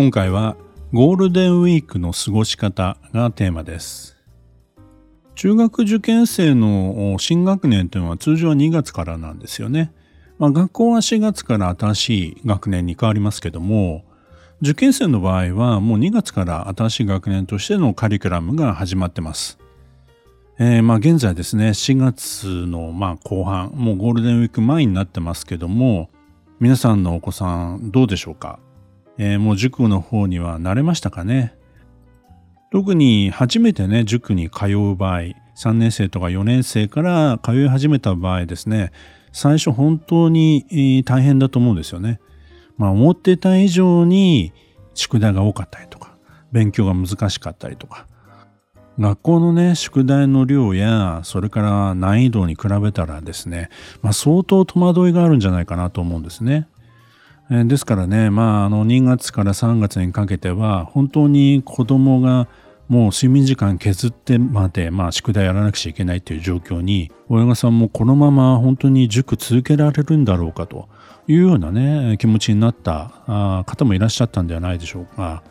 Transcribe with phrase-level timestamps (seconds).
[0.00, 0.56] 今回は
[0.94, 4.16] ゴールデンウィークの過ごし方がテーマです。
[5.34, 9.92] 中学受験生の新学年というのは通常は2月からなんですよね、
[10.38, 14.06] まあ、学校は4月から新しい学年に変わりますけども
[14.62, 19.58] 受験生の場合はもう2月から新しい学年としてのカリキュラムが始まってます。
[20.58, 26.08] えー、まあ現在ですね4月のまあ後半もうゴールデンウィーク前になってますけども
[26.58, 28.58] 皆さんのお子さんどうでしょうか、
[29.22, 31.54] えー、もう塾の方には慣れましたかね？
[32.72, 35.20] 特に初めてね塾に通う場合
[35.56, 38.92] 3年生とか4年生から通い始めた場合ですね
[39.32, 42.18] 最初本当に大変だと思うんですよね。
[42.78, 44.52] まあ思ってた以上に
[44.94, 46.16] 宿題が多かったりとか、
[46.50, 48.06] 勉強が難しかったりとか、
[48.98, 53.68] 学校のね、宿題の量や、それから難易度に比べたらですね、
[54.02, 56.66] まあ相当戸惑いがあるんじゃないかなと思うんですね。
[57.50, 62.46] ですからね、まああの2月から3月にかけては、本当に子供が
[62.90, 70.88] もう睡眠時間削ってまで、まあ、宿題やらなくちゃいけないっていう状況に、親御さんもこのまま本当に塾続けられるんだろうかと
[71.28, 75.44] いうようなね、気持ちになった方もいらっしゃったんではないでしょうか。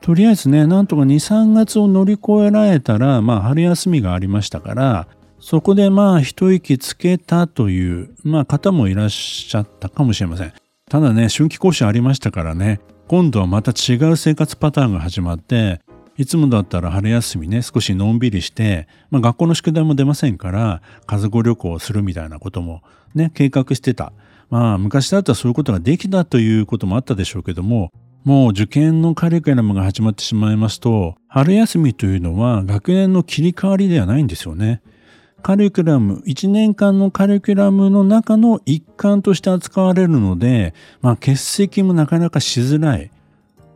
[0.00, 5.08] とりあえずね、なんとか2、3月を乗り越えられたら、まあ、春休みがありましたから、
[5.40, 10.52] そこでまあ、一息つけたという、まあ、方もいらっしゃったかもしれません。
[10.90, 15.80] ただね、春季講習ありましたからね、今度はまた違う生活パターンが始まって、
[16.16, 22.82] いつもだったら春休みね、少しのんびりして、まあ、学校の宿題も出ませんから、家族旅行をするみたいなことも
[23.14, 24.12] ね、計画してた。
[24.48, 27.92] まあ昔だったらそういうことができたということもあったでしょうけども、
[28.24, 34.82] もう受験のカリキュラムが始まってしまいますと、春休みというのは学年の切り替わりではないんですよね。
[35.40, 43.10] カリキュラム、1年間のカリキュラムの中の一環として扱われるので、まあ欠席もなかなかしづらい。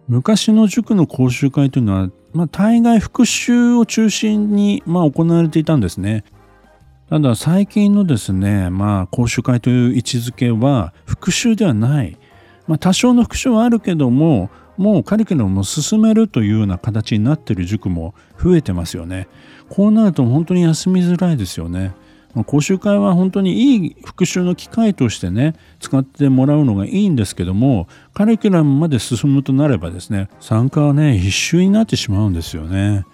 [0.07, 6.25] 昔の塾の講習会というのは、まあ大概復習を中心に、まあ、行われていたんですね。
[7.11, 12.19] ただ最近のですね、まあ、講習会という位置づけは復習ではない。
[12.67, 19.29] まあ、多少の復習はあるけども、もうカリキュラムを進めるというような形になっている塾も増えてますよね。
[19.69, 21.93] こうなると本当に休みづらいですよね。
[22.47, 33.05] 講習会は本当にいい復習の機会としてね、使ってもらうのがいいんですけども、カリキュラムまで進むとなればですね、参加はね、必修になってしまうんですよね。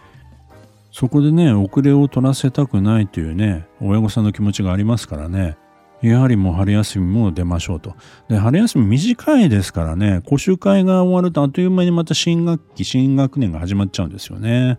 [0.91, 5.57] そこでね、遅れを取らせたくないというね、親御さんの気持ちがありますからね、
[6.03, 7.95] やはりもう春休みも出ましょうと。
[8.29, 14.79] で、春休み短いですからね、講習会が終わるとあっという間にまた新学期、新学年が始まっちゃうんですよね。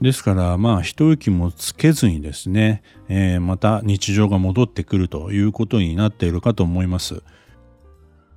[0.00, 7.22] ですから、まあ、一息もつけずにですね、えー、また日常が戻ってくるということになっているかと思います。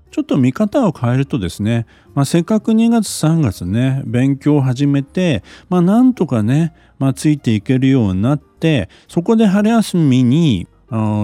[0.10, 10.68] ちょっと見方を変えるとですね、まあ、せっかく2月3月ね、勉強を始めて、まあ、なんとかね、まあ、ついていけるようになって、そこで春休みに、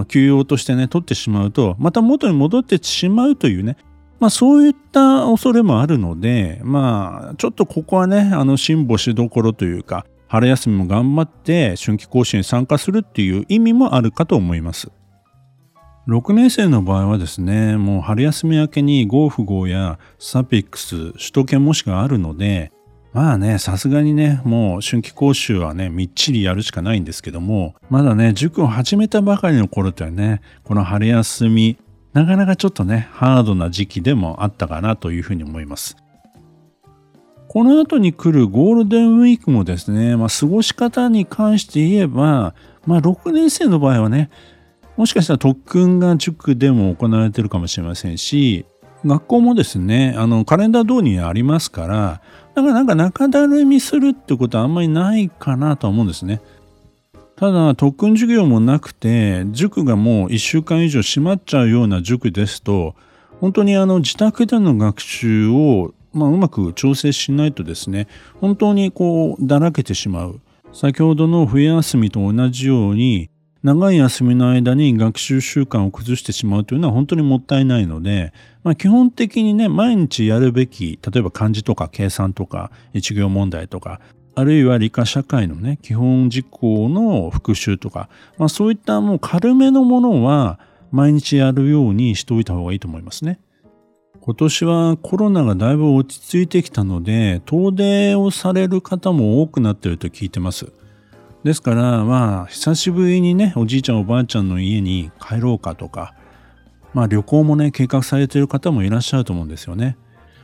[0.08, 3.78] 休養としてね、取ってしまうと、また元に戻ってしまうというね、
[4.20, 14.90] まあそういった恐れもあるので、まあちょっとここはね、あの辛抱しどころというか、春休みも頑張って春季講習に参加するっていう意味もあるかと思います。
[16.08, 22.72] 6年生の場合はですね、もう春休み明けに合符号やサピックス、首都圏模試があるので、
[23.18, 31.80] まあね、さすがにね、もう春季講習はね、みっちりやるしかないんですけども、まだね、塾を始めたばかりの頃ってはね、この春休み、
[32.14, 35.98] なかなかちょっとね、ハードな時期でもあったかなというふうに思います。
[37.48, 42.54] この後に来るゴールデンウィークもですね、まあ、過ごし方に関して言えば、
[42.86, 44.30] まあ、6年生の場合はね、
[44.96, 48.68] もしかしたら特訓が塾でも行われてるかもしれませんし、
[49.06, 52.22] 学校もですね、あの、カレンダー通りにありますから、
[52.56, 56.42] だからなんか中だるみするってことはあんまりないかなとは思うんですね。
[57.36, 62.96] ただ、特訓授業もなくて、塾がもう1週間以上閉まっちゃうような塾ですと、
[63.40, 68.08] 本当にあの自宅での学習を、まあ、うまく調整しないとですね、
[68.42, 70.42] 本当にこう、だらけてしまう。
[70.74, 73.30] 先ほどの冬休みと同じように、
[73.64, 78.34] 長い休みの間に学習習慣を崩してしまうというのは本当にもったいないので、
[78.64, 84.00] まあ、基本的にね、毎日やるべき、例えば漢字とか計算とか一行問題とか、
[84.36, 90.60] あるいは理科社会のね、基本事項の復習とか、まあ、そういったもう軽めのものは
[90.92, 93.40] 毎日やるようにしておいた方がいいと思いますね。
[94.22, 100.72] 今年はコロナがだいぶ落ち着いてきたので、遠出をされる方も多くなっていると聞いてます。
[101.48, 106.14] ですから、まあ、久しぶりにね、おじいちゃんおばあちゃんの家に帰ろうかとか、
[106.94, 109.98] まあ旅行もね、計画されてる方もいらっしゃると思うんですよね。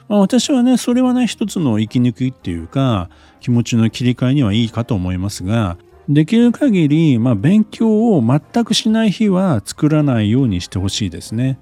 [0.08, 3.10] まあ、私はね、それはね、一つの息抜きっていうか、
[3.42, 5.78] 気持ちの切り替えにはいいかと思いますが、
[6.08, 11.60] できる限り、まあ、勉強を全くしない日は作らないようにしてほしいですね。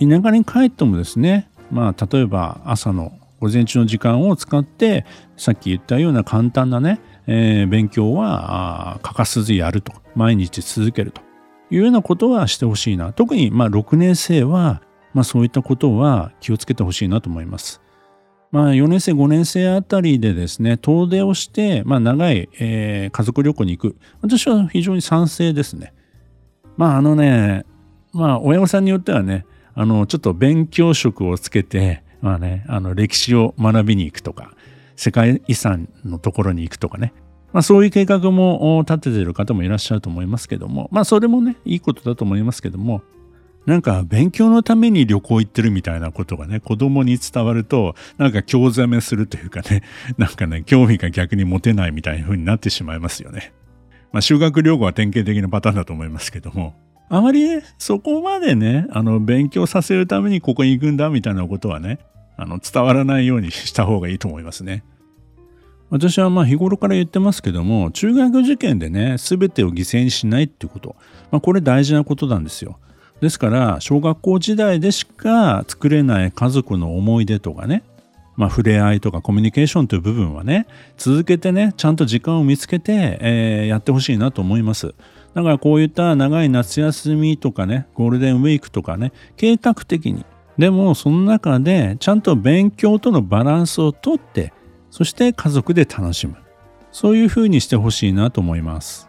[0.00, 5.06] 田舎に帰ってもですね、まあ、例えば朝の午前中の時間を使って、
[5.36, 9.92] さっき言ったような簡単なね、えー、勉強は欠かさずやると。
[10.16, 11.20] 毎日続けると
[11.70, 13.12] いうようなことはしてほしいな。
[13.12, 14.82] 特に、まあ、6年生は、
[15.14, 17.80] まあ、そういったことは気をつけてほしいなと思います。
[18.50, 23.96] まあ、4年生、5年生あたりでですね、遠出をして、まあ、長い、えー、家族旅行に行く。
[24.22, 25.92] 私は非常に賛成ですね。
[26.76, 27.64] まあ、あのね、
[28.12, 29.44] まあ、親御さんによってはね、
[29.74, 34.52] あの、ちょっと勉強職をつけて、まあね、あの、歴史を学びに行くとか、
[34.98, 37.12] 世界遺産のところに行くとかね。
[37.52, 43.02] まあそういう計画も立ててる方もいらっしゃると思いますけども、まあそれもね、いいことだと思いますけども、
[43.64, 49.82] なんか勉強のために旅行行ってるみたいなことがね、子供に伝わると、なんか興ざめするというかね、
[50.18, 53.52] なんかね、興味が逆に持てないみたいな風になってしまいますよね。
[54.12, 56.74] まあ修学旅行は典型的なパターンだと思いますけども、
[57.08, 62.00] あまりね、そこまでね、あの、勉強させるためにここに行くんだみたいなことはね、
[62.38, 64.84] あの、伝わらないようにした方がいいと思いますね。
[65.90, 70.96] 私はまあ日頃から言ってますけども、中学受験でね、全てを犠牲にしないっていうこと。
[71.30, 72.78] まあ、これ大事なことなんですよ。
[73.20, 77.82] ですから、小学校時代でしか作れない家族の思い出とかね、
[78.36, 84.94] まあ、触れ合いとかコミュニケーションという部分はね、続けてね、ちゃんと時間を見つけて、えー、やってほしいなと思います。
[85.34, 90.24] だからこういった長い夏休みとかね、ゴールデンウィークとかね、計画的に。
[90.58, 94.52] でもその中でちゃんと勉強とのバランスをとって、
[94.90, 96.36] そして家族で楽しむ。
[96.90, 99.08] そういうふうにしてほしいなと思います。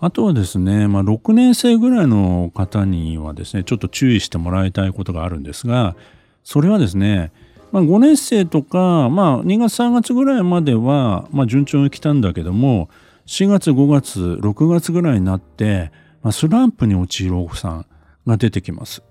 [0.00, 5.96] あとはですね、まあ、6年生ぐらいの方にはですね、ちょっと注意してもらいたいことがあるんですが、
[6.44, 7.32] それはですね、
[7.72, 12.90] まあ、5年生とか、まあ、2月3月ぐらいまでは、まあ、順調に来たんだけども、
[13.26, 15.90] 4月5月6月ぐらいになって、
[16.22, 17.86] まあ、スランプに陥るお子さん
[18.26, 19.02] が出てきます。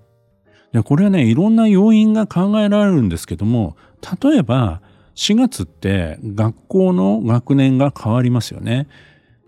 [0.74, 3.76] でこれはねいろんな要因が考えられるんですけども
[4.22, 4.82] 例えば
[5.14, 8.88] 4月って学校の学年が変わりますよね。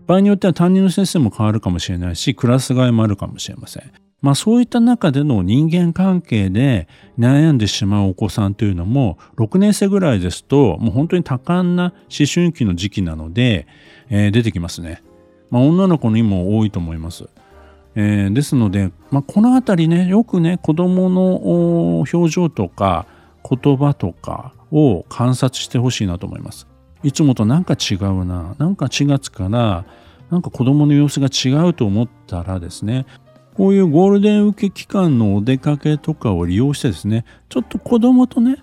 [0.07, 3.91] 場合によっては担任の先生も変わるかもしれないしクラス替えもあるかもしれません。
[4.21, 6.87] まあそういった中での人間関係で
[7.19, 13.67] 悩んでしまうお子さんというのも6年生ぐらいですともう本当に多感な思春期の時期なので、
[14.09, 15.03] えー、出てきますね。
[15.49, 17.27] まあ女の子にも多いと思います。
[17.99, 23.07] えー、ですので、まあ、この辺りねよくね子供の表情とか
[23.43, 26.67] 言葉とかを観察してほしいなと思います。
[27.01, 29.85] いつもとなんか違うな、なんか4月から
[30.29, 33.07] なんか子供の様子が違うと思ったらですね、
[33.55, 38.57] こういうゴールデン受け期間のお出かけとかを利用してですね、ちょっと子供とね、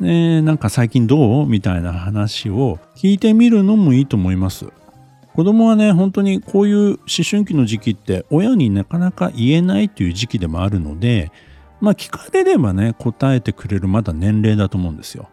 [0.00, 1.46] えー、なんか最近どう？
[1.46, 4.66] みたいな話を聞いてみるのもいいと思います。
[5.36, 6.98] 子供はね、本当にこういう思
[7.30, 11.30] 春期の時期って親になかなか言えないという時期でもあるので、
[11.78, 15.28] まあ聞かれればね、答えてくれるまだ年齢だと思うんですよ。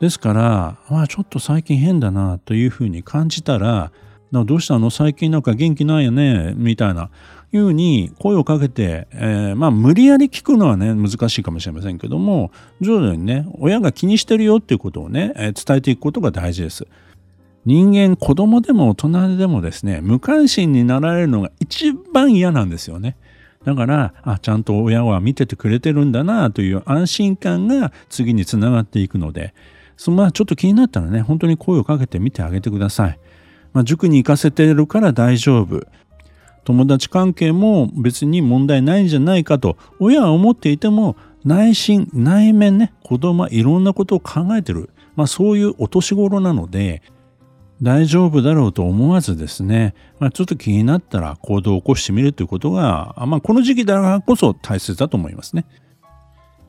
[0.00, 3.92] ですから、まあちょっと最近変だなというふうに感じたら、
[4.32, 4.88] どうしたの？
[4.88, 6.54] 最近なんか元気ないよね？
[6.56, 7.10] みたいな
[7.52, 12.50] いうふうに声をかけて、えー、まあ無理やり聞くのはね難しいかもしれませんけども
[12.80, 16.86] 徐々にね親が気にしてるよっていうことをね、伝えていくことが大事です。
[17.66, 23.16] 人間子供でも大人でもですね無関心になられるのが一番嫌なんですよね。
[23.64, 29.52] だからあちゃんと親は見ててくれてるんだなという安心感が次につながっていくので
[29.96, 33.18] そまあちょっと気になったらね本当に声をかけてみてあげてください。
[33.72, 35.86] まあ、塾に行かせてるから大丈夫。
[36.64, 47.02] 友達関係も別に問題ないんじゃないかと親は思っていても内心内面ね子供はいろんなことを考えてる、まあ、そういうお年頃なので
[47.82, 55.66] 大丈夫だろうと思わずですね、まあ、ちょっと気になったら行動を起こしてみるということが、まあ、この時期だからこそ大切だと思いますね。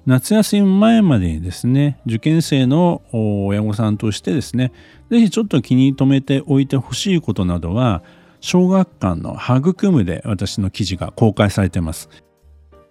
[0.05, 4.71] 夏休み前までにですね、受験生の親御さんとしてですね、
[5.09, 8.03] ぜひちょっと気に留めておいてほしいことなどは、
[8.39, 12.09] 小学館の育むで私の記事が公開されています。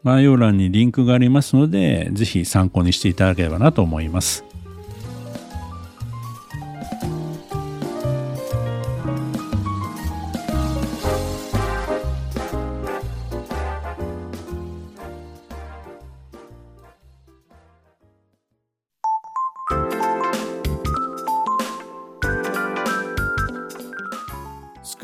[0.05, 4.45] 概要欄にリンクがありますので、ぜひ参考にしていただければなと思います。